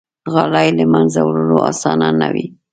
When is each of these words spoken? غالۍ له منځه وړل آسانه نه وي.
غالۍ 0.33 0.67
له 0.77 0.85
منځه 0.93 1.19
وړل 1.27 1.53
آسانه 1.71 2.07
نه 2.19 2.27
وي. 2.33 2.45